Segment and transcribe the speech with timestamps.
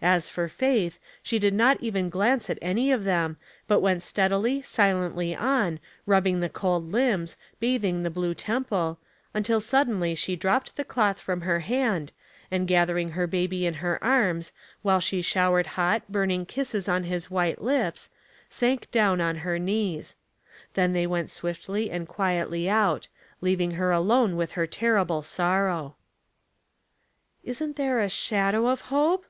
[0.00, 4.60] As for Faith, she did not even glance at any of them, but went steadily,
[4.62, 9.00] silently on, rubbing the cold limbs, bathing the blue temple,
[9.32, 12.12] until sud denly she dropped the cloth from her hand,
[12.52, 14.52] and gathering her baby in her arms,
[14.82, 18.10] while she showered hot, burning kisses on his white lips,
[18.50, 20.16] sank down on her knees.
[20.74, 23.08] Then they went swiftly and quietly out,
[23.40, 25.96] leaving her alone with her terrible sorrow.''
[27.42, 29.24] Isn't there a shadow of hope